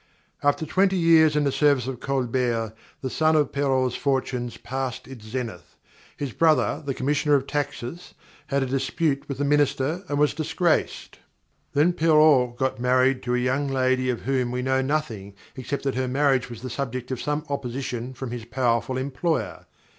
[0.53, 5.23] __After twenty years in the service of Colbert, the sun of Perrault's fortunes passed its
[5.25, 5.75] zenith.
[6.17, 8.15] His brother, the Commissioner of Taxes,
[8.47, 11.19] had a dispute with the Minister and was disgraced.
[11.73, 15.93] Then Perrault got married to a young lady of whom we know nothing except that
[15.93, 19.67] her marriage was the subject of some opposition from his powerful employer.